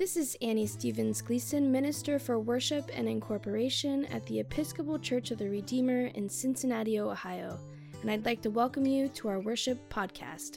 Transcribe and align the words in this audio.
This 0.00 0.16
is 0.16 0.34
Annie 0.40 0.66
Stevens 0.66 1.20
Gleason, 1.20 1.70
Minister 1.70 2.18
for 2.18 2.38
Worship 2.38 2.90
and 2.94 3.06
Incorporation 3.06 4.06
at 4.06 4.24
the 4.24 4.40
Episcopal 4.40 4.98
Church 4.98 5.30
of 5.30 5.36
the 5.36 5.50
Redeemer 5.50 6.06
in 6.14 6.26
Cincinnati, 6.26 6.98
Ohio, 6.98 7.58
and 8.00 8.10
I'd 8.10 8.24
like 8.24 8.40
to 8.40 8.48
welcome 8.48 8.86
you 8.86 9.10
to 9.10 9.28
our 9.28 9.40
worship 9.40 9.78
podcast. 9.90 10.56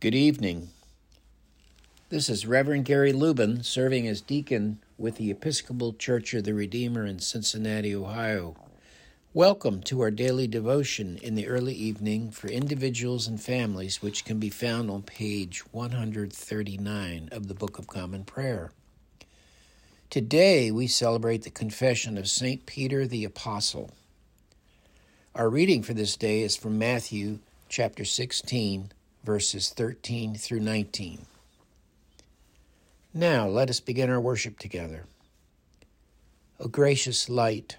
Good 0.00 0.14
evening. 0.14 0.68
This 2.08 2.30
is 2.30 2.46
Reverend 2.46 2.86
Gary 2.86 3.12
Lubin 3.12 3.62
serving 3.62 4.08
as 4.08 4.22
deacon 4.22 4.78
with 4.96 5.16
the 5.16 5.30
Episcopal 5.30 5.92
Church 5.92 6.32
of 6.32 6.44
the 6.44 6.54
Redeemer 6.54 7.04
in 7.04 7.18
Cincinnati, 7.18 7.94
Ohio. 7.94 8.56
Welcome 9.34 9.82
to 9.86 10.00
our 10.00 10.12
daily 10.12 10.46
devotion 10.46 11.18
in 11.20 11.34
the 11.34 11.48
early 11.48 11.74
evening 11.74 12.30
for 12.30 12.46
individuals 12.46 13.26
and 13.26 13.42
families, 13.42 14.00
which 14.00 14.24
can 14.24 14.38
be 14.38 14.48
found 14.48 14.88
on 14.92 15.02
page 15.02 15.64
139 15.72 17.28
of 17.32 17.48
the 17.48 17.54
Book 17.54 17.80
of 17.80 17.88
Common 17.88 18.22
Prayer. 18.22 18.70
Today 20.08 20.70
we 20.70 20.86
celebrate 20.86 21.42
the 21.42 21.50
confession 21.50 22.16
of 22.16 22.28
St. 22.28 22.64
Peter 22.64 23.08
the 23.08 23.24
Apostle. 23.24 23.90
Our 25.34 25.50
reading 25.50 25.82
for 25.82 25.94
this 25.94 26.14
day 26.14 26.42
is 26.42 26.56
from 26.56 26.78
Matthew 26.78 27.40
chapter 27.68 28.04
16, 28.04 28.92
verses 29.24 29.68
13 29.70 30.36
through 30.36 30.60
19. 30.60 31.26
Now 33.12 33.48
let 33.48 33.68
us 33.68 33.80
begin 33.80 34.10
our 34.10 34.20
worship 34.20 34.60
together. 34.60 35.06
O 36.60 36.68
gracious 36.68 37.28
light, 37.28 37.78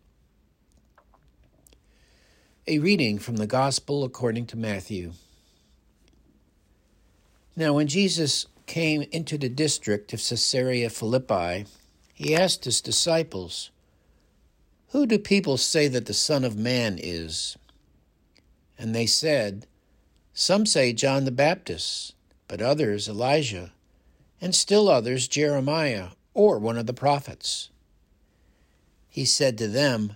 A 2.67 2.77
reading 2.77 3.17
from 3.17 3.37
the 3.37 3.47
Gospel 3.47 4.03
according 4.03 4.45
to 4.47 4.55
Matthew. 4.55 5.13
Now, 7.55 7.73
when 7.73 7.87
Jesus 7.87 8.45
came 8.67 9.01
into 9.11 9.35
the 9.39 9.49
district 9.49 10.13
of 10.13 10.19
Caesarea 10.19 10.91
Philippi, 10.91 11.65
he 12.13 12.35
asked 12.35 12.65
his 12.65 12.79
disciples, 12.79 13.71
Who 14.89 15.07
do 15.07 15.17
people 15.17 15.57
say 15.57 15.87
that 15.87 16.05
the 16.05 16.13
Son 16.13 16.43
of 16.43 16.55
Man 16.55 16.99
is? 17.01 17.57
And 18.77 18.93
they 18.93 19.07
said, 19.07 19.65
Some 20.31 20.67
say 20.67 20.93
John 20.93 21.25
the 21.25 21.31
Baptist, 21.31 22.13
but 22.47 22.61
others 22.61 23.09
Elijah, 23.09 23.71
and 24.39 24.53
still 24.53 24.87
others 24.87 25.27
Jeremiah 25.27 26.09
or 26.35 26.59
one 26.59 26.77
of 26.77 26.85
the 26.85 26.93
prophets. 26.93 27.71
He 29.09 29.25
said 29.25 29.57
to 29.57 29.67
them, 29.67 30.15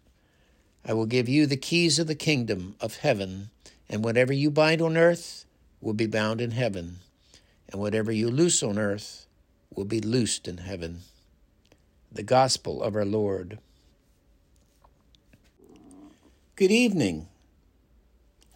I 0.83 0.93
will 0.93 1.05
give 1.05 1.29
you 1.29 1.45
the 1.45 1.57
keys 1.57 1.99
of 1.99 2.07
the 2.07 2.15
kingdom 2.15 2.75
of 2.81 2.97
heaven, 2.97 3.51
and 3.87 4.03
whatever 4.03 4.33
you 4.33 4.49
bind 4.49 4.81
on 4.81 4.97
earth 4.97 5.45
will 5.79 5.93
be 5.93 6.07
bound 6.07 6.41
in 6.41 6.51
heaven, 6.51 6.99
and 7.69 7.79
whatever 7.79 8.11
you 8.11 8.29
loose 8.31 8.63
on 8.63 8.79
earth 8.79 9.27
will 9.75 9.85
be 9.85 10.01
loosed 10.01 10.47
in 10.47 10.57
heaven. 10.57 11.01
The 12.11 12.23
Gospel 12.23 12.81
of 12.81 12.95
our 12.95 13.05
Lord. 13.05 13.59
Good 16.55 16.71
evening. 16.71 17.27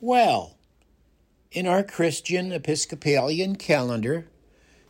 Well, 0.01 0.57
in 1.51 1.67
our 1.67 1.83
Christian 1.83 2.51
Episcopalian 2.51 3.55
calendar, 3.55 4.27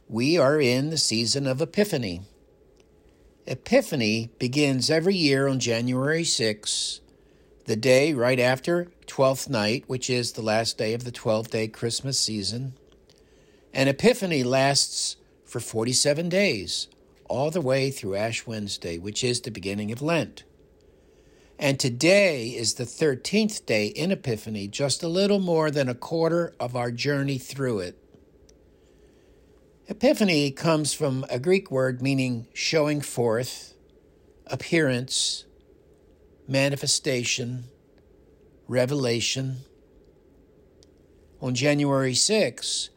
we 0.08 0.38
are 0.38 0.60
in 0.60 0.90
the 0.90 0.98
season 0.98 1.48
of 1.48 1.62
Epiphany. 1.62 2.22
Epiphany 3.46 4.30
begins 4.40 4.90
every 4.90 5.16
year 5.16 5.48
on 5.48 5.60
January 5.60 6.24
6 6.24 7.02
the 7.66 7.76
day 7.76 8.14
right 8.14 8.40
after 8.40 8.92
Twelfth 9.08 9.50
Night, 9.50 9.84
which 9.88 10.10
is 10.10 10.32
the 10.32 10.42
last 10.42 10.78
day 10.78 10.94
of 10.94 11.04
the 11.04 11.12
12 11.12 11.50
day 11.50 11.68
Christmas 11.68 12.20
season. 12.20 12.74
And 13.74 13.90
Epiphany 13.90 14.44
lasts 14.44 15.18
for 15.46 15.60
47 15.60 16.30
days, 16.30 16.88
all 17.28 17.50
the 17.50 17.62
way 17.62 17.90
through 17.92 18.16
Ash 18.16 18.46
Wednesday, 18.46 18.98
which 18.98 19.24
is 19.24 19.42
the 19.42 19.52
beginning 19.52 19.92
of 19.92 20.02
Lent. 20.02 20.44
And 21.58 21.80
today 21.80 22.50
is 22.50 22.76
the 22.76 22.84
13th 22.84 23.66
day 23.66 23.88
in 23.88 24.12
Epiphany, 24.12 24.68
just 24.68 25.02
a 25.02 25.08
little 25.08 25.40
more 25.40 25.72
than 25.72 25.90
a 25.90 25.96
quarter 25.96 26.54
of 26.60 26.76
our 26.76 26.92
journey 26.92 27.38
through 27.38 27.80
it. 27.80 27.98
Epiphany 29.88 30.52
comes 30.52 30.94
from 30.94 31.26
a 31.30 31.40
Greek 31.40 31.72
word 31.72 32.02
meaning 32.02 32.48
showing 32.54 33.02
forth, 33.02 33.74
appearance, 34.48 35.46
manifestation, 36.48 37.66
revelation. 38.68 39.58
On 41.42 41.56
January 41.56 42.14
6, 42.14 42.90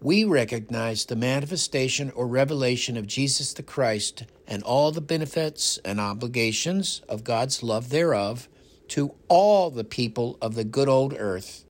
we 0.00 0.24
recognize 0.24 1.04
the 1.04 1.16
manifestation 1.16 2.10
or 2.10 2.26
revelation 2.26 2.96
of 2.96 3.06
Jesus 3.06 3.52
the 3.52 3.62
Christ 3.62 4.24
and 4.46 4.62
all 4.62 4.90
the 4.90 5.00
benefits 5.00 5.78
and 5.84 6.00
obligations 6.00 7.02
of 7.08 7.24
God's 7.24 7.62
love 7.62 7.90
thereof 7.90 8.48
to 8.88 9.14
all 9.28 9.70
the 9.70 9.84
people 9.84 10.38
of 10.42 10.54
the 10.54 10.64
good 10.64 10.88
old 10.88 11.14
earth. 11.16 11.64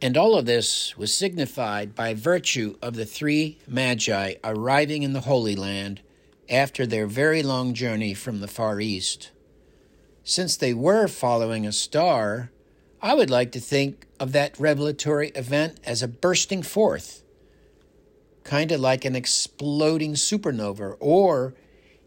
And 0.00 0.16
all 0.16 0.36
of 0.36 0.46
this 0.46 0.96
was 0.96 1.14
signified 1.14 1.94
by 1.94 2.14
virtue 2.14 2.76
of 2.82 2.94
the 2.94 3.06
three 3.06 3.58
magi 3.66 4.34
arriving 4.42 5.02
in 5.02 5.12
the 5.12 5.20
Holy 5.20 5.56
Land 5.56 6.02
after 6.48 6.86
their 6.86 7.06
very 7.06 7.42
long 7.42 7.74
journey 7.74 8.12
from 8.12 8.40
the 8.40 8.48
Far 8.48 8.80
East. 8.80 9.30
Since 10.24 10.56
they 10.56 10.72
were 10.72 11.06
following 11.06 11.66
a 11.66 11.72
star, 11.72 12.50
I 13.02 13.14
would 13.14 13.28
like 13.28 13.52
to 13.52 13.60
think 13.60 14.06
of 14.18 14.32
that 14.32 14.58
revelatory 14.58 15.28
event 15.30 15.78
as 15.84 16.02
a 16.02 16.08
bursting 16.08 16.62
forth, 16.62 17.22
kind 18.42 18.72
of 18.72 18.80
like 18.80 19.04
an 19.04 19.14
exploding 19.14 20.14
supernova, 20.14 20.96
or 20.98 21.54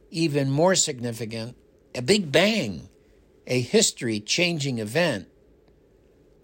even 0.10 0.50
more 0.50 0.74
significant, 0.74 1.56
a 1.94 2.02
big 2.02 2.32
bang, 2.32 2.90
a 3.46 3.62
history 3.62 4.20
changing 4.20 4.80
event, 4.80 5.28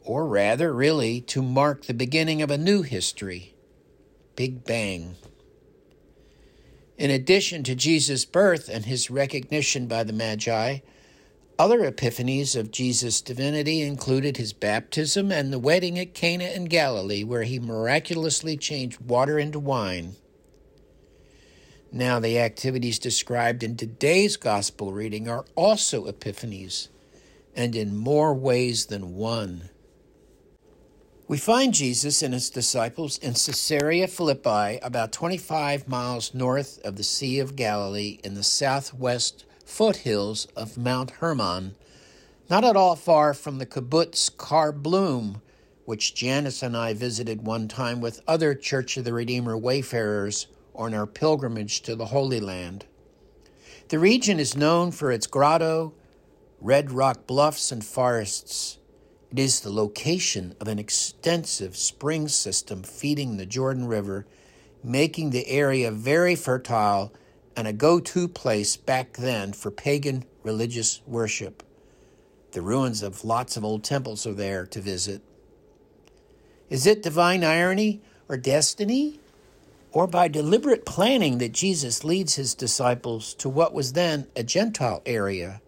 or 0.03 0.27
rather, 0.27 0.71
really, 0.71 1.21
to 1.21 1.41
mark 1.41 1.85
the 1.85 1.93
beginning 1.93 2.43
of 2.43 2.51
a 2.51 2.57
new 2.57 2.83
history. 2.83 3.55
Big 4.35 4.63
Bang. 4.63 5.15
In 6.97 7.09
addition 7.09 7.63
to 7.63 7.75
Jesus' 7.75 8.25
birth 8.25 8.69
and 8.69 8.85
his 8.85 9.09
recognition 9.09 9.87
by 9.87 10.03
the 10.03 10.13
Magi, 10.13 10.79
other 11.59 11.89
epiphanies 11.89 12.55
of 12.55 12.71
Jesus' 12.71 13.21
divinity 13.21 13.81
included 13.81 14.37
his 14.37 14.53
baptism 14.53 15.31
and 15.31 15.53
the 15.53 15.59
wedding 15.59 15.99
at 15.99 16.13
Cana 16.13 16.45
in 16.45 16.65
Galilee, 16.65 17.23
where 17.23 17.43
he 17.43 17.59
miraculously 17.59 18.57
changed 18.57 18.99
water 19.01 19.37
into 19.37 19.59
wine. 19.59 20.15
Now, 21.91 22.19
the 22.19 22.39
activities 22.39 22.97
described 22.97 23.61
in 23.61 23.77
today's 23.77 24.35
gospel 24.35 24.93
reading 24.93 25.29
are 25.29 25.45
also 25.55 26.05
epiphanies, 26.05 26.87
and 27.55 27.75
in 27.75 27.95
more 27.95 28.33
ways 28.33 28.87
than 28.87 29.15
one. 29.15 29.69
We 31.27 31.37
find 31.37 31.73
Jesus 31.73 32.21
and 32.23 32.33
his 32.33 32.49
disciples 32.49 33.17
in 33.19 33.33
Caesarea 33.33 34.07
Philippi, 34.07 34.79
about 34.81 35.11
25 35.11 35.87
miles 35.87 36.33
north 36.33 36.79
of 36.83 36.95
the 36.95 37.03
Sea 37.03 37.39
of 37.39 37.55
Galilee 37.55 38.19
in 38.23 38.33
the 38.33 38.43
southwest 38.43 39.45
foothills 39.65 40.45
of 40.55 40.77
Mount 40.77 41.11
Hermon, 41.11 41.75
not 42.49 42.63
at 42.63 42.75
all 42.75 42.95
far 42.95 43.33
from 43.33 43.57
the 43.57 43.65
kibbutz 43.65 44.29
Kfar 44.29 44.73
Blum, 44.73 45.41
which 45.85 46.13
Janice 46.15 46.63
and 46.63 46.77
I 46.77 46.93
visited 46.93 47.45
one 47.45 47.67
time 47.67 47.99
with 47.99 48.21
other 48.27 48.55
Church 48.55 48.97
of 48.97 49.03
the 49.03 49.13
Redeemer 49.13 49.57
wayfarers 49.57 50.47
on 50.75 50.93
our 50.93 51.05
pilgrimage 51.05 51.81
to 51.81 51.95
the 51.95 52.07
Holy 52.07 52.39
Land. 52.39 52.85
The 53.89 53.99
region 53.99 54.39
is 54.39 54.55
known 54.55 54.91
for 54.91 55.11
its 55.11 55.27
grotto, 55.27 55.93
red 56.61 56.91
rock 56.91 57.27
bluffs, 57.27 57.71
and 57.71 57.83
forests. 57.83 58.77
It 59.31 59.39
is 59.39 59.59
the 59.59 59.71
location 59.71 60.55
of 60.59 60.67
an 60.67 60.79
extensive 60.79 61.75
spring 61.75 62.27
system 62.27 62.83
feeding 62.83 63.37
the 63.37 63.45
Jordan 63.45 63.87
River, 63.87 64.25
making 64.83 65.29
the 65.29 65.47
area 65.47 65.91
very 65.91 66.35
fertile 66.35 67.11
and 67.55 67.67
a 67.67 67.73
go 67.73 67.99
to 67.99 68.27
place 68.27 68.75
back 68.75 69.13
then 69.13 69.53
for 69.53 69.71
pagan 69.71 70.25
religious 70.43 71.01
worship. 71.05 71.63
The 72.51 72.61
ruins 72.61 73.01
of 73.01 73.25
lots 73.25 73.57
of 73.57 73.65
old 73.65 73.83
temples 73.83 74.27
are 74.27 74.33
there 74.33 74.65
to 74.67 74.81
visit. 74.81 75.21
Is 76.69 76.85
it 76.85 77.03
divine 77.03 77.43
irony 77.43 78.01
or 78.29 78.37
destiny? 78.37 79.19
Or 79.91 80.07
by 80.07 80.27
deliberate 80.27 80.85
planning 80.85 81.37
that 81.37 81.51
Jesus 81.51 82.03
leads 82.03 82.35
his 82.35 82.55
disciples 82.55 83.35
to 83.35 83.47
what 83.47 83.73
was 83.73 83.93
then 83.93 84.27
a 84.35 84.43
Gentile 84.43 85.03
area? 85.05 85.61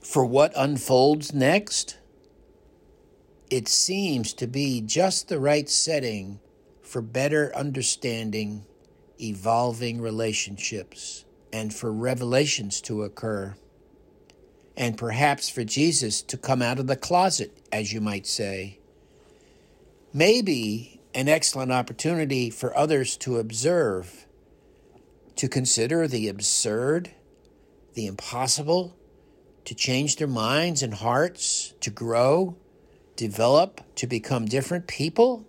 For 0.00 0.24
what 0.24 0.52
unfolds 0.56 1.34
next? 1.34 1.98
It 3.50 3.66
seems 3.66 4.32
to 4.34 4.46
be 4.46 4.80
just 4.80 5.28
the 5.28 5.40
right 5.40 5.68
setting 5.68 6.38
for 6.82 7.02
better 7.02 7.54
understanding 7.56 8.64
evolving 9.20 10.00
relationships 10.00 11.24
and 11.52 11.72
for 11.72 11.92
revelations 11.92 12.80
to 12.82 13.02
occur, 13.02 13.54
and 14.76 14.98
perhaps 14.98 15.48
for 15.48 15.64
Jesus 15.64 16.22
to 16.22 16.36
come 16.36 16.60
out 16.60 16.78
of 16.78 16.86
the 16.86 16.96
closet, 16.96 17.56
as 17.72 17.92
you 17.92 18.00
might 18.00 18.26
say. 18.26 18.78
Maybe 20.12 21.00
an 21.14 21.28
excellent 21.28 21.72
opportunity 21.72 22.50
for 22.50 22.76
others 22.76 23.16
to 23.18 23.38
observe, 23.38 24.26
to 25.36 25.48
consider 25.48 26.06
the 26.06 26.28
absurd, 26.28 27.12
the 27.94 28.06
impossible, 28.06 28.96
to 29.64 29.74
change 29.74 30.16
their 30.16 30.28
minds 30.28 30.82
and 30.82 30.94
hearts, 30.94 31.74
to 31.80 31.90
grow, 31.90 32.56
develop, 33.16 33.80
to 33.96 34.06
become 34.06 34.44
different 34.44 34.86
people 34.86 35.46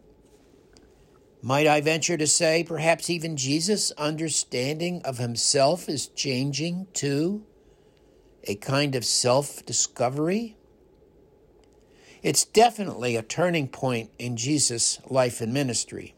might 1.41 1.67
I 1.67 1.81
venture 1.81 2.17
to 2.17 2.27
say, 2.27 2.63
perhaps 2.63 3.09
even 3.09 3.37
Jesus' 3.37 3.91
understanding 3.91 5.01
of 5.03 5.17
himself 5.17 5.87
is 5.87 6.07
changing 6.07 6.87
too? 6.93 7.45
A 8.45 8.55
kind 8.55 8.95
of 8.95 9.05
self 9.05 9.65
discovery? 9.65 10.57
It's 12.23 12.43
definitely 12.43 13.15
a 13.15 13.21
turning 13.21 13.67
point 13.67 14.09
in 14.17 14.35
Jesus' 14.35 14.99
life 15.07 15.39
and 15.39 15.53
ministry. 15.53 16.15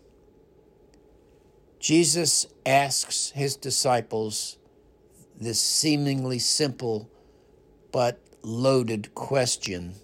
Jesus 1.80 2.48
asks 2.66 3.31
his 3.31 3.56
disciples 3.56 4.57
this 5.39 5.62
seemingly 5.62 6.39
simple 6.39 7.10
but 7.92 8.19
loaded 8.42 9.13
question 9.16 9.95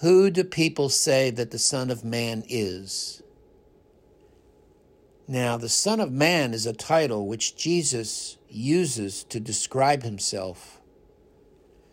Who 0.00 0.30
do 0.30 0.44
people 0.44 0.88
say 0.88 1.30
that 1.30 1.50
the 1.50 1.58
Son 1.58 1.90
of 1.90 2.04
Man 2.04 2.44
is? 2.48 3.22
Now, 5.26 5.56
the 5.56 5.70
Son 5.70 6.00
of 6.00 6.12
Man 6.12 6.52
is 6.52 6.66
a 6.66 6.74
title 6.74 7.26
which 7.26 7.56
Jesus 7.56 8.36
uses 8.50 9.24
to 9.24 9.40
describe 9.40 10.02
himself. 10.02 10.80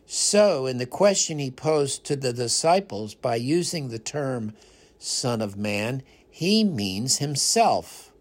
So, 0.05 0.65
in 0.65 0.79
the 0.79 0.85
question 0.85 1.39
he 1.39 1.49
posed 1.49 2.03
to 2.05 2.17
the 2.17 2.33
disciples 2.33 3.15
by 3.15 3.37
using 3.37 3.87
the 3.87 3.99
term 3.99 4.53
Son 4.99 5.41
of 5.41 5.55
Man, 5.55 6.03
he 6.29 6.65
means 6.65 7.19
himself. 7.19 8.11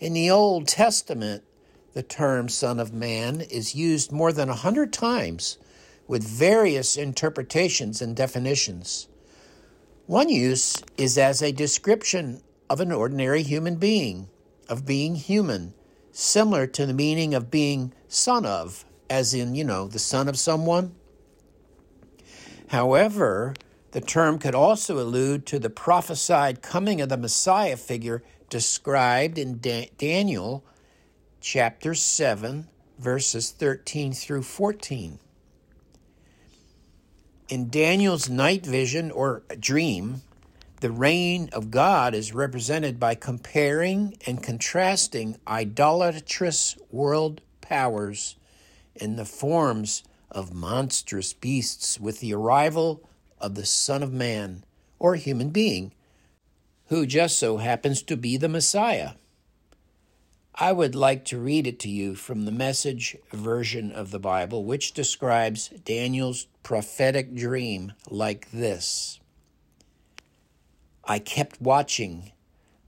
In 0.00 0.14
the 0.14 0.30
Old 0.30 0.66
Testament, 0.66 1.44
the 1.92 2.02
term 2.02 2.48
Son 2.48 2.80
of 2.80 2.94
Man 2.94 3.42
is 3.42 3.74
used 3.74 4.10
more 4.10 4.32
than 4.32 4.48
a 4.48 4.54
hundred 4.54 4.90
times 4.90 5.58
with 6.06 6.26
various 6.26 6.96
interpretations 6.96 8.00
and 8.00 8.16
definitions. 8.16 9.08
One 10.06 10.30
use 10.30 10.82
is 10.96 11.18
as 11.18 11.42
a 11.42 11.52
description 11.52 12.40
of 12.70 12.80
an 12.80 12.92
ordinary 12.92 13.42
human 13.42 13.76
being, 13.76 14.28
of 14.68 14.84
being 14.84 15.14
human, 15.14 15.74
similar 16.12 16.66
to 16.66 16.86
the 16.86 16.92
meaning 16.92 17.34
of 17.34 17.50
being 17.50 17.92
son 18.08 18.44
of, 18.44 18.84
as 19.08 19.32
in, 19.34 19.54
you 19.54 19.64
know, 19.64 19.88
the 19.88 19.98
son 19.98 20.28
of 20.28 20.38
someone. 20.38 20.94
However, 22.68 23.54
the 23.92 24.00
term 24.00 24.38
could 24.38 24.54
also 24.54 24.98
allude 24.98 25.46
to 25.46 25.58
the 25.58 25.70
prophesied 25.70 26.60
coming 26.60 27.00
of 27.00 27.08
the 27.08 27.16
Messiah 27.16 27.76
figure 27.76 28.22
described 28.50 29.38
in 29.38 29.58
da- 29.60 29.90
Daniel 29.96 30.64
chapter 31.40 31.94
7, 31.94 32.68
verses 32.98 33.50
13 33.50 34.12
through 34.12 34.42
14. 34.42 35.18
In 37.48 37.70
Daniel's 37.70 38.28
night 38.28 38.66
vision 38.66 39.10
or 39.10 39.42
dream, 39.58 40.20
the 40.80 40.90
reign 40.90 41.48
of 41.52 41.70
God 41.70 42.14
is 42.14 42.32
represented 42.32 43.00
by 43.00 43.14
comparing 43.14 44.16
and 44.26 44.42
contrasting 44.42 45.38
idolatrous 45.46 46.76
world 46.90 47.40
powers 47.60 48.36
in 48.94 49.16
the 49.16 49.24
forms 49.24 50.04
of 50.30 50.54
monstrous 50.54 51.32
beasts 51.32 51.98
with 51.98 52.20
the 52.20 52.34
arrival 52.34 53.08
of 53.40 53.54
the 53.54 53.66
Son 53.66 54.02
of 54.02 54.12
Man, 54.12 54.64
or 54.98 55.14
human 55.14 55.50
being, 55.50 55.92
who 56.86 57.06
just 57.06 57.38
so 57.38 57.58
happens 57.58 58.02
to 58.02 58.16
be 58.16 58.36
the 58.36 58.48
Messiah. 58.48 59.12
I 60.54 60.72
would 60.72 60.94
like 60.94 61.24
to 61.26 61.38
read 61.38 61.66
it 61.68 61.78
to 61.80 61.88
you 61.88 62.16
from 62.16 62.44
the 62.44 62.52
message 62.52 63.16
version 63.32 63.92
of 63.92 64.10
the 64.10 64.18
Bible, 64.18 64.64
which 64.64 64.92
describes 64.92 65.68
Daniel's 65.68 66.48
prophetic 66.62 67.34
dream 67.34 67.92
like 68.10 68.50
this. 68.50 69.20
I 71.10 71.18
kept 71.18 71.58
watching. 71.58 72.32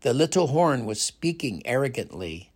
The 0.02 0.12
little 0.12 0.48
horn 0.48 0.84
was 0.84 1.00
speaking 1.00 1.62
arrogantly. 1.64 2.52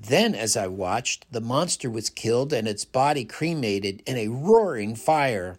Then, 0.00 0.34
as 0.34 0.56
I 0.56 0.66
watched, 0.66 1.26
the 1.30 1.40
monster 1.40 1.88
was 1.88 2.10
killed 2.10 2.52
and 2.52 2.66
its 2.66 2.84
body 2.84 3.24
cremated 3.24 4.02
in 4.04 4.16
a 4.16 4.26
roaring 4.26 4.96
fire. 4.96 5.58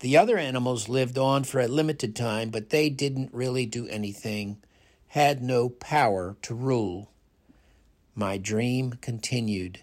The 0.00 0.16
other 0.16 0.36
animals 0.36 0.88
lived 0.88 1.16
on 1.16 1.44
for 1.44 1.60
a 1.60 1.68
limited 1.68 2.16
time, 2.16 2.50
but 2.50 2.70
they 2.70 2.90
didn't 2.90 3.32
really 3.32 3.66
do 3.66 3.86
anything, 3.86 4.58
had 5.08 5.44
no 5.44 5.68
power 5.68 6.36
to 6.42 6.52
rule. 6.52 7.12
My 8.16 8.36
dream 8.36 8.94
continued. 9.00 9.78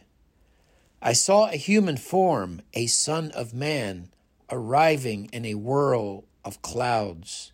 I 1.01 1.13
saw 1.13 1.47
a 1.47 1.55
human 1.55 1.95
form, 1.95 2.61
a 2.73 2.87
son 2.87 3.31
of 3.31 3.53
man, 3.53 4.09
arriving 4.51 5.29
in 5.31 5.45
a 5.45 5.55
whirl 5.55 6.25
of 6.43 6.61
clouds. 6.61 7.53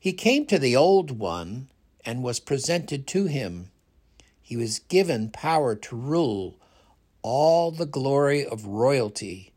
He 0.00 0.14
came 0.14 0.46
to 0.46 0.58
the 0.58 0.74
old 0.74 1.10
one 1.18 1.68
and 2.06 2.22
was 2.22 2.40
presented 2.40 3.06
to 3.08 3.26
him. 3.26 3.70
He 4.40 4.56
was 4.56 4.78
given 4.78 5.28
power 5.28 5.74
to 5.76 5.94
rule 5.94 6.58
all 7.20 7.70
the 7.70 7.84
glory 7.84 8.46
of 8.46 8.64
royalty. 8.64 9.52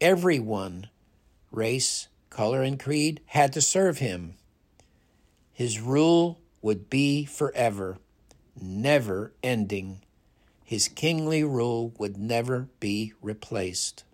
Everyone, 0.00 0.88
race, 1.50 2.06
color, 2.30 2.62
and 2.62 2.78
creed, 2.78 3.20
had 3.26 3.52
to 3.54 3.60
serve 3.60 3.98
him. 3.98 4.36
His 5.52 5.80
rule 5.80 6.38
would 6.62 6.88
be 6.88 7.24
forever, 7.24 7.98
never 8.60 9.32
ending. 9.42 10.02
His 10.62 10.86
kingly 10.86 11.42
rule 11.42 11.92
would 11.98 12.16
never 12.16 12.68
be 12.78 13.12
replaced. 13.20 14.04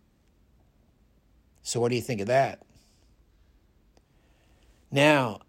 So, 1.63 1.81
what 1.81 1.91
do 1.91 1.97
you 1.97 2.03
think 2.03 2.23
of 2.23 2.29
that? 2.29 2.63
Now, 4.91 5.41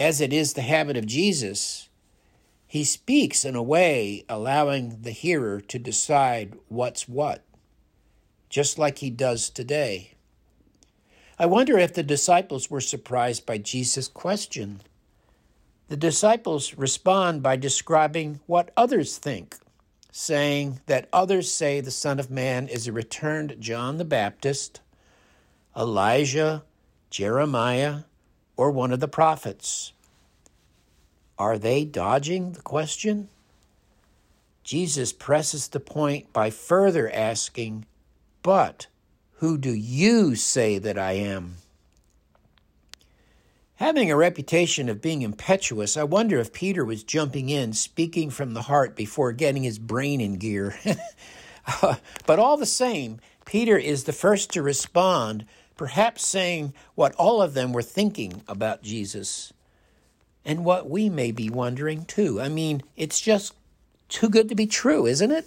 as 0.00 0.18
it 0.18 0.32
is 0.32 0.54
the 0.54 0.62
habit 0.62 0.96
of 0.96 1.04
Jesus, 1.04 1.90
he 2.66 2.84
speaks 2.84 3.44
in 3.44 3.54
a 3.54 3.62
way 3.62 4.24
allowing 4.30 5.02
the 5.02 5.10
hearer 5.10 5.60
to 5.60 5.78
decide 5.78 6.56
what's 6.68 7.06
what, 7.06 7.44
just 8.48 8.78
like 8.78 8.98
he 8.98 9.10
does 9.10 9.50
today. 9.50 10.12
I 11.38 11.44
wonder 11.44 11.76
if 11.78 11.92
the 11.92 12.02
disciples 12.02 12.70
were 12.70 12.80
surprised 12.80 13.44
by 13.44 13.58
Jesus' 13.58 14.08
question. 14.08 14.80
The 15.88 15.98
disciples 15.98 16.74
respond 16.74 17.42
by 17.42 17.56
describing 17.56 18.40
what 18.46 18.70
others 18.76 19.18
think, 19.18 19.56
saying 20.10 20.80
that 20.86 21.08
others 21.12 21.52
say 21.52 21.80
the 21.80 21.90
Son 21.90 22.18
of 22.18 22.30
Man 22.30 22.68
is 22.68 22.86
a 22.86 22.92
returned 22.92 23.56
John 23.58 23.98
the 23.98 24.04
Baptist, 24.06 24.80
Elijah, 25.76 26.62
Jeremiah, 27.10 28.04
or 28.60 28.70
one 28.70 28.92
of 28.92 29.00
the 29.00 29.08
prophets. 29.08 29.94
Are 31.38 31.56
they 31.56 31.82
dodging 31.82 32.52
the 32.52 32.60
question? 32.60 33.30
Jesus 34.62 35.14
presses 35.14 35.68
the 35.68 35.80
point 35.80 36.30
by 36.34 36.50
further 36.50 37.10
asking, 37.10 37.86
But 38.42 38.86
who 39.36 39.56
do 39.56 39.72
you 39.72 40.34
say 40.34 40.78
that 40.78 40.98
I 40.98 41.12
am? 41.12 41.56
Having 43.76 44.10
a 44.10 44.16
reputation 44.16 44.90
of 44.90 45.00
being 45.00 45.22
impetuous, 45.22 45.96
I 45.96 46.04
wonder 46.04 46.38
if 46.38 46.52
Peter 46.52 46.84
was 46.84 47.02
jumping 47.02 47.48
in, 47.48 47.72
speaking 47.72 48.28
from 48.28 48.52
the 48.52 48.62
heart 48.62 48.94
before 48.94 49.32
getting 49.32 49.62
his 49.62 49.78
brain 49.78 50.20
in 50.20 50.34
gear. 50.34 50.78
Uh, 51.82 51.96
but 52.26 52.38
all 52.38 52.56
the 52.56 52.66
same, 52.66 53.20
Peter 53.44 53.76
is 53.76 54.04
the 54.04 54.14
first 54.14 54.50
to 54.50 54.62
respond, 54.62 55.44
perhaps 55.80 56.26
saying 56.26 56.74
what 56.94 57.14
all 57.14 57.40
of 57.40 57.54
them 57.54 57.72
were 57.72 57.80
thinking 57.80 58.42
about 58.46 58.82
Jesus 58.82 59.50
and 60.44 60.62
what 60.62 60.90
we 60.90 61.08
may 61.08 61.32
be 61.32 61.48
wondering 61.48 62.04
too. 62.04 62.38
I 62.38 62.50
mean, 62.50 62.82
it's 62.98 63.18
just 63.18 63.54
too 64.06 64.28
good 64.28 64.50
to 64.50 64.54
be 64.54 64.66
true, 64.66 65.06
isn't 65.06 65.30
it? 65.30 65.46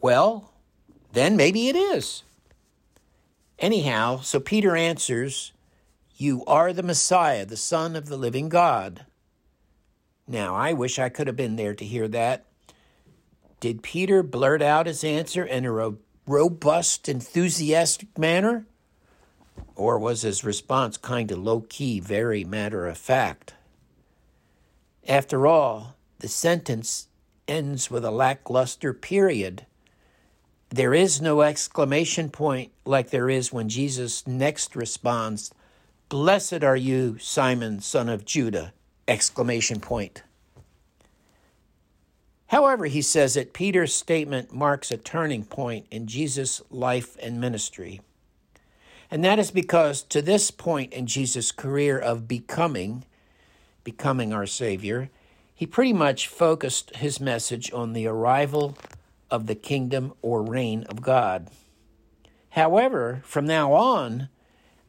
Well, 0.00 0.52
then 1.12 1.36
maybe 1.36 1.68
it 1.68 1.76
is. 1.76 2.24
Anyhow, 3.60 4.22
so 4.22 4.40
Peter 4.40 4.74
answers, 4.74 5.52
You 6.16 6.44
are 6.46 6.72
the 6.72 6.82
Messiah, 6.82 7.46
the 7.46 7.56
Son 7.56 7.94
of 7.94 8.06
the 8.06 8.16
living 8.16 8.48
God. 8.48 9.06
Now, 10.26 10.56
I 10.56 10.72
wish 10.72 10.98
I 10.98 11.10
could 11.10 11.28
have 11.28 11.36
been 11.36 11.54
there 11.54 11.76
to 11.76 11.84
hear 11.84 12.08
that. 12.08 12.44
Did 13.60 13.84
Peter 13.84 14.24
blurt 14.24 14.62
out 14.62 14.86
his 14.86 15.04
answer 15.04 15.44
in 15.44 15.64
a 15.64 15.70
ro- 15.70 15.98
robust, 16.26 17.08
enthusiastic 17.08 18.18
manner? 18.18 18.66
Or 19.76 19.98
was 19.98 20.22
his 20.22 20.44
response 20.44 20.96
kind 20.96 21.30
of 21.30 21.38
low 21.38 21.62
key, 21.68 22.00
very 22.00 22.44
matter 22.44 22.86
of 22.86 22.98
fact? 22.98 23.54
After 25.08 25.46
all, 25.46 25.96
the 26.18 26.28
sentence 26.28 27.08
ends 27.48 27.90
with 27.90 28.04
a 28.04 28.10
lackluster 28.10 28.92
period. 28.92 29.66
There 30.68 30.94
is 30.94 31.20
no 31.20 31.42
exclamation 31.42 32.30
point 32.30 32.70
like 32.84 33.10
there 33.10 33.28
is 33.28 33.52
when 33.52 33.68
Jesus 33.68 34.26
next 34.26 34.76
responds, 34.76 35.52
Blessed 36.08 36.62
are 36.62 36.76
you, 36.76 37.18
Simon, 37.18 37.80
son 37.80 38.08
of 38.08 38.24
Judah! 38.24 38.72
Exclamation 39.08 39.80
point. 39.80 40.22
However, 42.48 42.86
he 42.86 43.00
says 43.00 43.34
that 43.34 43.52
Peter's 43.52 43.94
statement 43.94 44.52
marks 44.52 44.90
a 44.90 44.96
turning 44.96 45.44
point 45.44 45.86
in 45.90 46.08
Jesus' 46.08 46.60
life 46.68 47.16
and 47.22 47.40
ministry. 47.40 48.00
And 49.10 49.24
that 49.24 49.38
is 49.38 49.50
because 49.50 50.02
to 50.04 50.22
this 50.22 50.50
point 50.50 50.92
in 50.92 51.06
Jesus' 51.06 51.50
career 51.50 51.98
of 51.98 52.28
becoming, 52.28 53.04
becoming 53.82 54.32
our 54.32 54.46
Savior, 54.46 55.10
he 55.54 55.66
pretty 55.66 55.92
much 55.92 56.28
focused 56.28 56.96
his 56.96 57.20
message 57.20 57.72
on 57.72 57.92
the 57.92 58.06
arrival 58.06 58.78
of 59.30 59.46
the 59.46 59.54
kingdom 59.54 60.12
or 60.22 60.42
reign 60.42 60.84
of 60.84 61.02
God. 61.02 61.50
However, 62.50 63.20
from 63.24 63.46
now 63.46 63.72
on, 63.72 64.28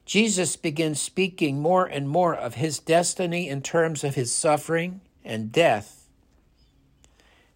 Jesus 0.05 0.55
begins 0.55 1.01
speaking 1.01 1.59
more 1.59 1.85
and 1.85 2.07
more 2.07 2.35
of 2.35 2.55
his 2.55 2.79
destiny 2.79 3.47
in 3.47 3.61
terms 3.61 4.03
of 4.03 4.15
his 4.15 4.31
suffering 4.31 5.01
and 5.23 5.51
death, 5.51 6.07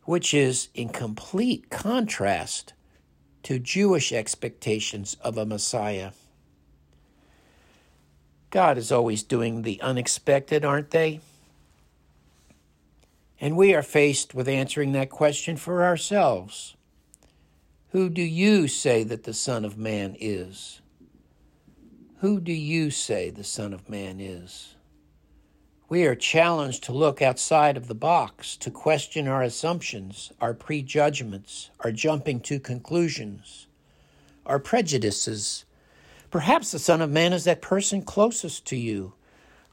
which 0.03 0.33
is 0.33 0.69
in 0.73 0.89
complete 0.89 1.69
contrast 1.69 2.73
to 3.43 3.59
Jewish 3.59 4.11
expectations 4.11 5.17
of 5.21 5.37
a 5.37 5.45
Messiah. 5.45 6.11
God 8.55 8.77
is 8.77 8.89
always 8.89 9.21
doing 9.21 9.63
the 9.63 9.81
unexpected, 9.81 10.63
aren't 10.63 10.91
they? 10.91 11.19
And 13.37 13.57
we 13.57 13.73
are 13.73 13.83
faced 13.83 14.33
with 14.33 14.47
answering 14.47 14.93
that 14.93 15.09
question 15.09 15.57
for 15.57 15.83
ourselves. 15.83 16.77
Who 17.89 18.07
do 18.07 18.21
you 18.21 18.69
say 18.69 19.03
that 19.03 19.25
the 19.25 19.33
Son 19.33 19.65
of 19.65 19.77
Man 19.77 20.15
is? 20.21 20.79
Who 22.19 22.39
do 22.39 22.53
you 22.53 22.91
say 22.91 23.29
the 23.29 23.43
Son 23.43 23.73
of 23.73 23.89
Man 23.89 24.21
is? 24.21 24.75
We 25.89 26.05
are 26.05 26.15
challenged 26.15 26.85
to 26.85 26.93
look 26.93 27.21
outside 27.21 27.75
of 27.75 27.89
the 27.89 27.93
box, 27.93 28.55
to 28.55 28.71
question 28.71 29.27
our 29.27 29.43
assumptions, 29.43 30.31
our 30.39 30.53
prejudgments, 30.53 31.71
our 31.81 31.91
jumping 31.91 32.39
to 32.43 32.61
conclusions, 32.61 33.67
our 34.45 34.59
prejudices. 34.59 35.65
Perhaps 36.35 36.73
the 36.73 36.79
Son 36.79 37.01
of 37.01 37.09
Man 37.09 37.31
is 37.31 37.45
that 37.45 37.61
person 37.61 38.01
closest 38.01 38.65
to 38.65 38.75
you 38.75 39.13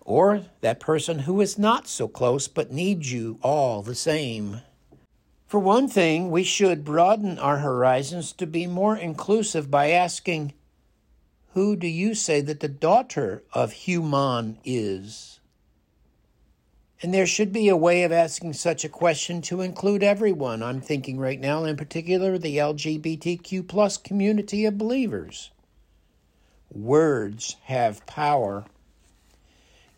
or 0.03 0.45
that 0.61 0.79
person 0.79 1.19
who 1.19 1.41
is 1.41 1.59
not 1.59 1.89
so 1.89 2.07
close 2.07 2.47
but 2.47 2.71
needs 2.71 3.13
you 3.13 3.41
all 3.43 3.83
the 3.83 3.97
same. 3.97 4.61
For 5.49 5.59
one 5.59 5.89
thing, 5.89 6.31
we 6.31 6.45
should 6.45 6.85
broaden 6.85 7.37
our 7.41 7.59
horizons 7.59 8.33
to 8.35 8.47
be 8.47 8.69
more 8.69 8.97
inclusive 8.97 9.73
by 9.73 9.91
asking, 9.91 10.53
Who 11.55 11.75
do 11.75 11.89
you 11.89 12.15
say 12.15 12.41
that 12.43 12.61
the 12.61 12.69
daughter 12.69 13.43
of 13.53 13.73
Human 13.73 14.59
is? 14.65 15.41
And 17.03 17.13
there 17.13 17.27
should 17.27 17.53
be 17.53 17.69
a 17.69 17.77
way 17.77 18.05
of 18.05 18.13
asking 18.13 18.53
such 18.53 18.85
a 18.85 18.89
question 18.89 19.43
to 19.43 19.63
include 19.63 20.05
everyone. 20.05 20.63
I'm 20.63 20.81
thinking 20.81 21.19
right 21.19 21.41
now, 21.41 21.65
in 21.65 21.77
particular, 21.77 22.39
the 22.39 22.59
LGBTQ 22.59 23.67
plus 23.67 23.97
community 23.97 24.65
of 24.65 24.79
believers. 24.79 25.51
Words 26.73 27.57
have 27.65 28.07
power. 28.07 28.65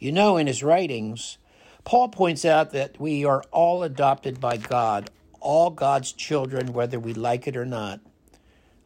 You 0.01 0.11
know, 0.11 0.37
in 0.37 0.49
his 0.49 0.63
writings, 0.63 1.39
Paul 1.85 2.09
points 2.09 2.45
out 2.45 2.73
that 2.73 3.01
we 3.01 3.25
are 3.25 3.45
all 3.53 3.85
adopted 3.85 4.41
by 4.41 4.57
God, 4.57 5.09
all 5.41 5.71
God's 5.71 6.13
children, 6.13 6.73
whether 6.73 6.99
we 6.99 7.15
like 7.15 7.47
it 7.47 7.57
or 7.57 7.65
not. 7.65 8.01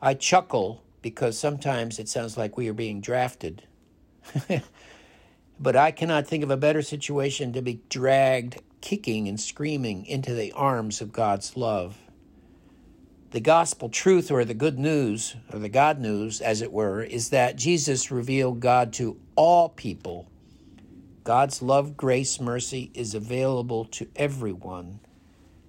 I 0.03 0.15
chuckle 0.15 0.83
because 1.01 1.39
sometimes 1.39 1.99
it 1.99 2.09
sounds 2.09 2.37
like 2.37 2.57
we 2.57 2.69
are 2.69 2.75
being 2.75 3.01
drafted. 3.01 3.63
but 5.61 5.77
I 5.77 5.91
cannot 5.91 6.27
think 6.27 6.45
of 6.45 6.51
a 6.51 6.57
better 6.57 6.83
situation 6.83 7.55
to 7.55 7.63
be 7.63 7.81
dragged 7.89 8.61
kicking 8.81 9.29
and 9.29 9.41
screaming 9.41 10.05
into 10.07 10.35
the 10.35 10.53
arms 10.53 11.01
of 11.01 11.13
God's 11.13 11.57
love. 11.57 11.97
The 13.31 13.41
gospel 13.41 13.91
truth, 13.91 14.31
or 14.31 14.45
the 14.45 14.55
good 14.55 14.79
news, 14.79 15.37
or 15.53 15.59
the 15.59 15.69
God 15.69 16.01
news, 16.01 16.41
as 16.41 16.63
it 16.63 16.73
were, 16.73 17.03
is 17.03 17.29
that 17.29 17.57
Jesus 17.57 18.11
revealed 18.11 18.61
God 18.61 18.93
to 18.95 19.19
all 19.37 19.69
people 19.69 20.31
God's 21.29 21.61
love, 21.61 21.95
grace, 21.95 22.41
mercy 22.41 22.91
is 22.95 23.15
available 23.15 23.85
to 23.85 24.09
everyone, 24.17 25.01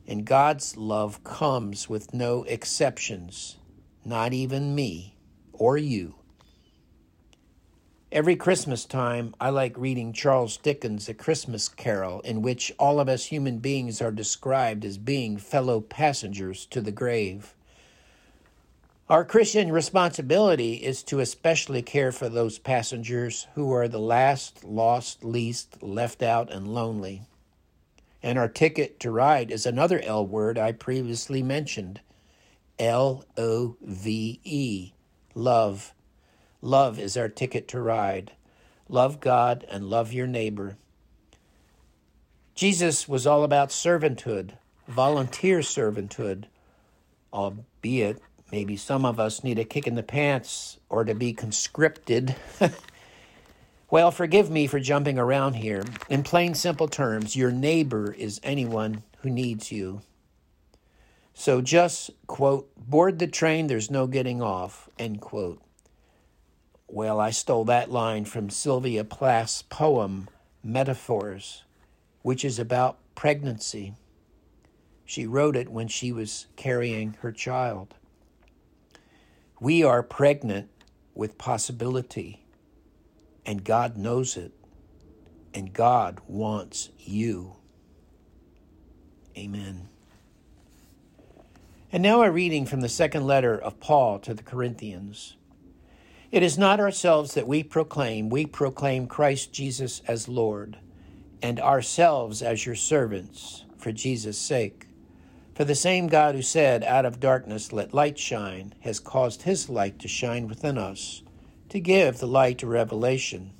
and 0.07 0.23
God's 0.23 0.77
love 0.77 1.21
comes 1.25 1.89
with 1.89 2.13
no 2.13 2.43
exceptions, 2.43 3.57
not 4.05 4.31
even 4.31 4.73
me 4.73 5.17
or 5.51 5.77
you. 5.77 6.15
Every 8.11 8.35
Christmas 8.35 8.85
time, 8.85 9.35
I 9.39 9.51
like 9.51 9.77
reading 9.77 10.13
Charles 10.13 10.57
Dickens' 10.57 11.07
A 11.07 11.13
Christmas 11.13 11.69
Carol, 11.69 12.21
in 12.21 12.41
which 12.41 12.73
all 12.79 12.99
of 12.99 13.07
us 13.07 13.25
human 13.25 13.59
beings 13.59 14.01
are 14.01 14.09
described 14.09 14.83
as 14.83 14.97
being 14.97 15.37
fellow 15.37 15.79
passengers 15.79 16.65
to 16.71 16.81
the 16.81 16.91
grave. 16.91 17.53
Our 19.09 19.23
Christian 19.23 19.71
responsibility 19.71 20.73
is 20.73 21.03
to 21.03 21.19
especially 21.19 21.83
care 21.83 22.11
for 22.11 22.29
those 22.29 22.57
passengers 22.57 23.45
who 23.53 23.71
are 23.71 23.87
the 23.87 23.99
last, 23.99 24.63
lost, 24.63 25.23
least, 25.23 25.83
left 25.83 26.23
out, 26.23 26.51
and 26.51 26.67
lonely. 26.67 27.21
And 28.23 28.39
our 28.39 28.49
ticket 28.49 28.99
to 29.01 29.11
ride 29.11 29.51
is 29.51 29.67
another 29.67 30.01
L 30.03 30.25
word 30.25 30.57
I 30.57 30.71
previously 30.71 31.43
mentioned 31.43 32.01
L 32.79 33.23
O 33.37 33.77
V 33.83 34.39
E, 34.43 34.93
love. 35.35 35.93
Love 35.93 35.93
is 36.61 37.17
our 37.17 37.29
ticket 37.29 37.67
to 37.69 37.81
ride. 37.81 38.33
Love 38.87 39.19
God 39.19 39.65
and 39.69 39.89
love 39.89 40.13
your 40.13 40.27
neighbor. 40.27 40.77
Jesus 42.55 43.07
was 43.07 43.25
all 43.25 43.43
about 43.43 43.69
servanthood, 43.69 44.51
volunteer 44.87 45.59
servanthood, 45.59 46.45
albeit 47.31 48.21
Maybe 48.51 48.77
some 48.77 49.05
of 49.05 49.19
us 49.19 49.43
need 49.43 49.59
a 49.59 49.63
kick 49.63 49.85
in 49.85 49.95
the 49.95 50.03
pants 50.03 50.79
or 50.89 51.03
to 51.03 51.13
be 51.13 51.33
conscripted. 51.33 52.35
well, 53.91 54.11
forgive 54.11 54.49
me 54.49 54.65
for 54.65 54.79
jumping 54.79 55.19
around 55.19 55.53
here. 55.53 55.83
In 56.09 56.23
plain, 56.23 56.55
simple 56.55 56.87
terms, 56.87 57.35
your 57.35 57.51
neighbor 57.51 58.11
is 58.11 58.39
anyone 58.41 59.03
who 59.19 59.29
needs 59.29 59.71
you. 59.71 60.01
So 61.33 61.61
just, 61.61 62.09
quote, 62.27 62.69
board 62.75 63.19
the 63.19 63.27
train, 63.27 63.67
there's 63.67 63.91
no 63.91 64.07
getting 64.07 64.41
off, 64.41 64.89
end 64.97 65.21
quote. 65.21 65.61
Well, 66.91 67.19
I 67.19 67.29
stole 67.29 67.65
that 67.65 67.91
line 67.91 68.25
from 68.25 68.49
Sylvia 68.49 69.03
Plath's 69.03 69.61
poem, 69.61 70.27
Metaphors, 70.63 71.63
which 72.23 72.43
is 72.43 72.57
about 72.57 72.97
pregnancy. 73.13 73.93
She 75.05 75.27
wrote 75.27 75.55
it 75.55 75.69
when 75.69 75.87
she 75.87 76.11
was 76.11 76.47
carrying 76.55 77.15
her 77.21 77.31
child. 77.31 77.93
We 79.59 79.83
are 79.83 80.01
pregnant 80.01 80.71
with 81.13 81.37
possibility, 81.37 82.43
and 83.45 83.63
God 83.63 83.95
knows 83.95 84.35
it, 84.35 84.53
and 85.53 85.71
God 85.71 86.19
wants 86.27 86.89
you. 86.97 87.57
Amen. 89.37 89.89
And 91.91 92.01
now 92.01 92.23
a 92.23 92.31
reading 92.31 92.65
from 92.65 92.81
the 92.81 92.89
second 92.89 93.27
letter 93.27 93.55
of 93.55 93.79
Paul 93.79 94.17
to 94.19 94.33
the 94.33 94.43
Corinthians. 94.43 95.35
It 96.31 96.43
is 96.43 96.59
not 96.59 96.79
ourselves 96.79 97.33
that 97.33 97.47
we 97.47 97.63
proclaim, 97.63 98.29
we 98.29 98.45
proclaim 98.45 99.07
Christ 99.07 99.51
Jesus 99.51 100.03
as 100.07 100.27
Lord, 100.27 100.77
and 101.41 101.59
ourselves 101.59 102.43
as 102.43 102.67
your 102.67 102.75
servants 102.75 103.65
for 103.77 103.91
Jesus' 103.91 104.37
sake. 104.37 104.87
For 105.55 105.65
the 105.65 105.73
same 105.73 106.07
God 106.07 106.35
who 106.35 106.43
said, 106.43 106.83
Out 106.83 107.05
of 107.05 107.19
darkness 107.19 107.73
let 107.73 107.95
light 107.95 108.19
shine, 108.19 108.75
has 108.81 108.99
caused 108.99 109.41
his 109.41 109.69
light 109.69 109.97
to 109.99 110.07
shine 110.07 110.47
within 110.47 110.77
us, 110.77 111.23
to 111.69 111.79
give 111.79 112.19
the 112.19 112.27
light 112.27 112.61
of 112.61 112.69
revelation, 112.69 113.51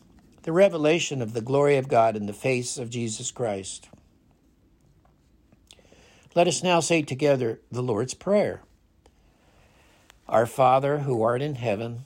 the 0.43 0.51
revelation 0.51 1.23
of 1.23 1.33
the 1.33 1.41
glory 1.41 1.75
of 1.75 1.87
God 1.87 2.15
in 2.15 2.27
the 2.27 2.33
face 2.33 2.77
of 2.77 2.91
Jesus 2.91 3.31
Christ. 3.31 3.89
Let 6.35 6.47
us 6.47 6.61
now 6.61 6.79
say 6.81 7.01
together 7.01 7.59
the 7.71 7.81
Lord's 7.81 8.13
Prayer. 8.13 8.61
Our 10.27 10.45
Father, 10.45 10.99
who 10.99 11.23
art 11.23 11.41
in 11.41 11.55
heaven, 11.55 12.05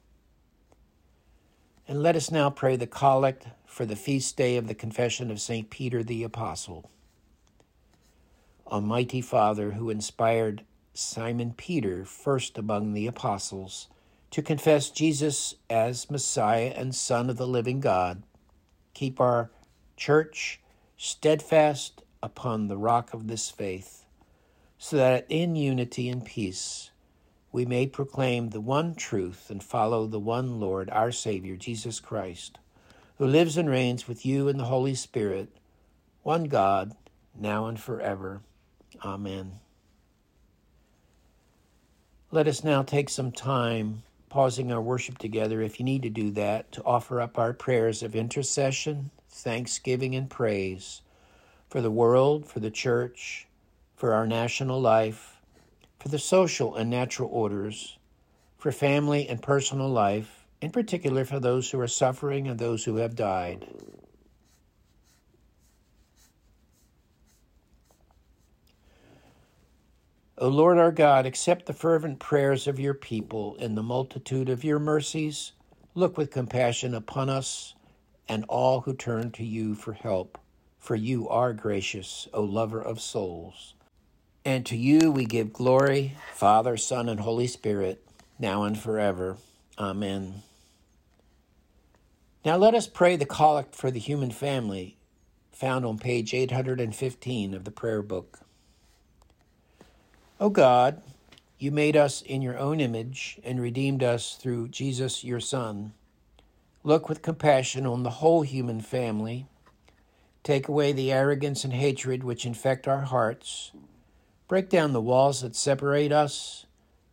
And 1.87 2.01
let 2.01 2.15
us 2.15 2.31
now 2.31 2.49
pray 2.49 2.75
the 2.75 2.87
collect 2.87 3.47
for 3.65 3.85
the 3.85 3.95
feast 3.95 4.37
day 4.37 4.57
of 4.57 4.67
the 4.67 4.75
confession 4.75 5.31
of 5.31 5.41
St. 5.41 5.69
Peter 5.69 6.03
the 6.03 6.23
Apostle. 6.23 6.89
Almighty 8.67 9.21
Father, 9.21 9.71
who 9.71 9.89
inspired 9.89 10.63
Simon 10.93 11.53
Peter, 11.55 12.05
first 12.05 12.57
among 12.57 12.93
the 12.93 13.07
apostles, 13.07 13.87
to 14.29 14.41
confess 14.41 14.89
Jesus 14.89 15.55
as 15.69 16.09
Messiah 16.09 16.73
and 16.75 16.95
Son 16.95 17.29
of 17.29 17.37
the 17.37 17.47
living 17.47 17.79
God. 17.79 18.23
Keep 18.93 19.19
our 19.19 19.51
church 19.97 20.61
steadfast 20.97 22.03
upon 22.23 22.67
the 22.67 22.77
rock 22.77 23.13
of 23.13 23.27
this 23.27 23.49
faith, 23.49 24.05
so 24.77 24.95
that 24.97 25.25
in 25.27 25.55
unity 25.55 26.07
and 26.07 26.23
peace 26.23 26.90
we 27.51 27.65
may 27.65 27.85
proclaim 27.85 28.49
the 28.49 28.61
one 28.61 28.95
truth 28.95 29.49
and 29.49 29.63
follow 29.63 30.07
the 30.07 30.19
one 30.19 30.59
Lord, 30.59 30.89
our 30.89 31.11
Savior, 31.11 31.55
Jesus 31.57 31.99
Christ, 31.99 32.57
who 33.17 33.27
lives 33.27 33.57
and 33.57 33.69
reigns 33.69 34.07
with 34.07 34.25
you 34.25 34.47
in 34.47 34.57
the 34.57 34.65
Holy 34.65 34.95
Spirit, 34.95 35.49
one 36.23 36.45
God, 36.45 36.95
now 37.37 37.67
and 37.67 37.79
forever. 37.79 38.41
Amen. 39.03 39.59
Let 42.31 42.47
us 42.47 42.63
now 42.63 42.83
take 42.83 43.09
some 43.09 43.33
time, 43.33 44.03
pausing 44.29 44.71
our 44.71 44.81
worship 44.81 45.17
together, 45.17 45.61
if 45.61 45.79
you 45.79 45.85
need 45.85 46.03
to 46.03 46.09
do 46.09 46.31
that, 46.31 46.71
to 46.71 46.83
offer 46.83 47.19
up 47.19 47.37
our 47.37 47.51
prayers 47.51 48.01
of 48.01 48.15
intercession, 48.15 49.11
thanksgiving, 49.29 50.15
and 50.15 50.29
praise 50.29 51.01
for 51.67 51.81
the 51.81 51.91
world, 51.91 52.45
for 52.45 52.61
the 52.61 52.71
church, 52.71 53.47
for 53.97 54.13
our 54.13 54.25
national 54.25 54.79
life, 54.79 55.40
for 56.01 56.09
the 56.09 56.17
social 56.17 56.75
and 56.75 56.89
natural 56.89 57.29
orders, 57.31 57.99
for 58.57 58.71
family 58.71 59.29
and 59.29 59.39
personal 59.39 59.87
life, 59.87 60.47
in 60.59 60.71
particular 60.71 61.23
for 61.23 61.39
those 61.39 61.69
who 61.69 61.79
are 61.79 61.87
suffering 61.87 62.47
and 62.47 62.57
those 62.57 62.83
who 62.83 62.95
have 62.95 63.15
died. 63.15 63.67
O 70.39 70.47
Lord 70.47 70.79
our 70.79 70.91
God, 70.91 71.27
accept 71.27 71.67
the 71.67 71.73
fervent 71.73 72.17
prayers 72.17 72.65
of 72.65 72.79
your 72.79 72.95
people 72.95 73.53
in 73.57 73.75
the 73.75 73.83
multitude 73.83 74.49
of 74.49 74.63
your 74.63 74.79
mercies. 74.79 75.51
Look 75.93 76.17
with 76.17 76.31
compassion 76.31 76.95
upon 76.95 77.29
us 77.29 77.75
and 78.27 78.43
all 78.45 78.81
who 78.81 78.95
turn 78.95 79.29
to 79.33 79.45
you 79.45 79.75
for 79.75 79.93
help, 79.93 80.39
for 80.79 80.95
you 80.95 81.29
are 81.29 81.53
gracious, 81.53 82.27
O 82.33 82.41
lover 82.41 82.81
of 82.81 82.99
souls. 82.99 83.75
And 84.43 84.65
to 84.65 84.75
you 84.75 85.11
we 85.11 85.25
give 85.25 85.53
glory, 85.53 86.17
Father, 86.33 86.75
Son, 86.75 87.07
and 87.07 87.19
Holy 87.19 87.47
Spirit, 87.47 88.03
now 88.39 88.63
and 88.63 88.77
forever. 88.77 89.37
Amen. 89.77 90.41
Now 92.43 92.57
let 92.57 92.73
us 92.73 92.87
pray 92.87 93.15
the 93.15 93.25
collect 93.25 93.75
for 93.75 93.91
the 93.91 93.99
human 93.99 94.31
family, 94.31 94.97
found 95.51 95.85
on 95.85 95.99
page 95.99 96.33
815 96.33 97.53
of 97.53 97.65
the 97.65 97.71
prayer 97.71 98.01
book. 98.01 98.39
O 100.39 100.49
God, 100.49 101.03
you 101.59 101.69
made 101.69 101.95
us 101.95 102.23
in 102.23 102.41
your 102.41 102.57
own 102.57 102.79
image 102.79 103.39
and 103.43 103.61
redeemed 103.61 104.01
us 104.01 104.35
through 104.35 104.69
Jesus 104.69 105.23
your 105.23 105.39
Son. 105.39 105.93
Look 106.83 107.07
with 107.07 107.21
compassion 107.21 107.85
on 107.85 108.01
the 108.01 108.09
whole 108.09 108.41
human 108.41 108.81
family. 108.81 109.45
Take 110.43 110.67
away 110.67 110.93
the 110.93 111.11
arrogance 111.11 111.63
and 111.63 111.73
hatred 111.73 112.23
which 112.23 112.47
infect 112.47 112.87
our 112.87 113.01
hearts. 113.01 113.71
Break 114.51 114.67
down 114.67 114.91
the 114.91 114.99
walls 114.99 115.43
that 115.43 115.55
separate 115.55 116.11
us. 116.11 116.65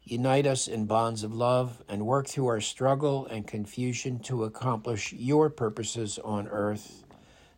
Unite 0.03 0.45
us 0.45 0.67
in 0.67 0.87
bonds 0.87 1.23
of 1.23 1.33
love 1.33 1.85
and 1.89 2.05
work 2.05 2.27
through 2.27 2.49
our 2.49 2.61
struggle 2.61 3.27
and 3.27 3.47
confusion 3.47 4.19
to 4.25 4.43
accomplish 4.43 5.13
your 5.13 5.49
purposes 5.49 6.19
on 6.25 6.49
earth, 6.49 7.05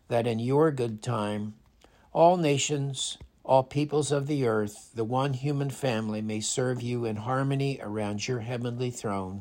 that 0.08 0.26
in 0.26 0.38
your 0.38 0.70
good 0.70 1.02
time 1.02 1.54
all 2.12 2.36
nations 2.36 3.16
all 3.42 3.62
peoples 3.62 4.12
of 4.12 4.26
the 4.26 4.46
earth, 4.46 4.90
the 4.94 5.02
one 5.02 5.32
human 5.32 5.70
family, 5.70 6.20
may 6.20 6.42
serve 6.42 6.82
you 6.82 7.06
in 7.06 7.16
harmony 7.16 7.80
around 7.80 8.28
your 8.28 8.40
heavenly 8.40 8.90
throne. 8.90 9.40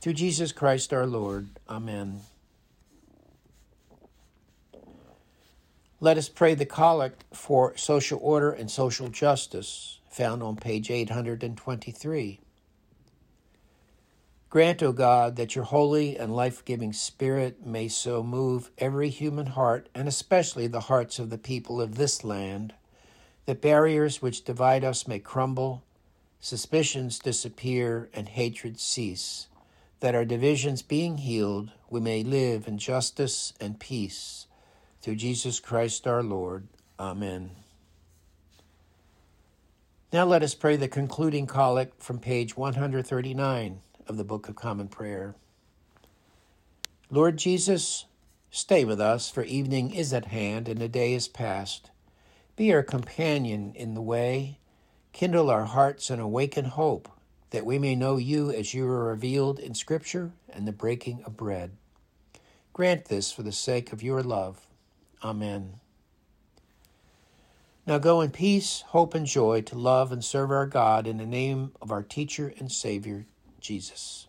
Through 0.00 0.14
Jesus 0.14 0.50
Christ 0.50 0.92
our 0.92 1.06
Lord. 1.06 1.50
Amen. 1.70 2.22
Let 6.06 6.18
us 6.18 6.28
pray 6.28 6.54
the 6.54 6.64
collect 6.64 7.24
for 7.32 7.76
social 7.76 8.20
order 8.22 8.52
and 8.52 8.70
social 8.70 9.08
justice, 9.08 9.98
found 10.08 10.40
on 10.40 10.54
page 10.54 10.88
823. 10.88 12.38
Grant, 14.48 14.82
O 14.84 14.92
God, 14.92 15.34
that 15.34 15.56
your 15.56 15.64
holy 15.64 16.16
and 16.16 16.32
life 16.32 16.64
giving 16.64 16.92
Spirit 16.92 17.66
may 17.66 17.88
so 17.88 18.22
move 18.22 18.70
every 18.78 19.08
human 19.08 19.46
heart, 19.46 19.88
and 19.96 20.06
especially 20.06 20.68
the 20.68 20.82
hearts 20.82 21.18
of 21.18 21.28
the 21.28 21.38
people 21.38 21.80
of 21.80 21.96
this 21.96 22.22
land 22.22 22.72
that 23.46 23.60
barriers 23.60 24.22
which 24.22 24.44
divide 24.44 24.84
us 24.84 25.08
may 25.08 25.18
crumble, 25.18 25.82
suspicions 26.38 27.18
disappear, 27.18 28.08
and 28.14 28.28
hatred 28.28 28.78
cease, 28.78 29.48
that 29.98 30.14
our 30.14 30.24
divisions 30.24 30.82
being 30.82 31.18
healed, 31.18 31.72
we 31.90 31.98
may 31.98 32.22
live 32.22 32.68
in 32.68 32.78
justice 32.78 33.52
and 33.60 33.80
peace. 33.80 34.46
Through 35.06 35.14
Jesus 35.14 35.60
Christ 35.60 36.08
our 36.08 36.20
Lord. 36.20 36.66
Amen. 36.98 37.52
Now 40.12 40.24
let 40.24 40.42
us 40.42 40.56
pray 40.56 40.74
the 40.74 40.88
concluding 40.88 41.46
collect 41.46 42.02
from 42.02 42.18
page 42.18 42.56
139 42.56 43.82
of 44.08 44.16
the 44.16 44.24
Book 44.24 44.48
of 44.48 44.56
Common 44.56 44.88
Prayer. 44.88 45.36
Lord 47.08 47.36
Jesus, 47.36 48.06
stay 48.50 48.84
with 48.84 49.00
us, 49.00 49.30
for 49.30 49.44
evening 49.44 49.92
is 49.92 50.12
at 50.12 50.24
hand 50.24 50.68
and 50.68 50.80
the 50.80 50.88
day 50.88 51.14
is 51.14 51.28
past. 51.28 51.92
Be 52.56 52.74
our 52.74 52.82
companion 52.82 53.74
in 53.76 53.94
the 53.94 54.02
way. 54.02 54.58
Kindle 55.12 55.50
our 55.50 55.66
hearts 55.66 56.10
and 56.10 56.20
awaken 56.20 56.64
hope, 56.64 57.08
that 57.50 57.64
we 57.64 57.78
may 57.78 57.94
know 57.94 58.16
you 58.16 58.50
as 58.50 58.74
you 58.74 58.84
are 58.88 59.04
revealed 59.04 59.60
in 59.60 59.72
Scripture 59.72 60.32
and 60.52 60.66
the 60.66 60.72
breaking 60.72 61.22
of 61.22 61.36
bread. 61.36 61.76
Grant 62.72 63.04
this 63.04 63.30
for 63.30 63.44
the 63.44 63.52
sake 63.52 63.92
of 63.92 64.02
your 64.02 64.20
love. 64.20 64.65
Amen. 65.26 65.80
Now 67.84 67.98
go 67.98 68.20
in 68.20 68.30
peace, 68.30 68.84
hope, 68.88 69.12
and 69.12 69.26
joy 69.26 69.60
to 69.62 69.76
love 69.76 70.12
and 70.12 70.24
serve 70.24 70.52
our 70.52 70.66
God 70.66 71.08
in 71.08 71.16
the 71.16 71.26
name 71.26 71.72
of 71.82 71.90
our 71.90 72.04
teacher 72.04 72.54
and 72.60 72.70
Savior, 72.70 73.26
Jesus. 73.60 74.28